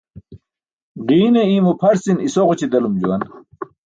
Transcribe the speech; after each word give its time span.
Ġiine 1.07 1.41
iymo 1.47 1.71
pʰarcin 1.79 2.23
isoġuc̣i 2.27 2.67
delum 2.71 2.95
juwan. 3.01 3.21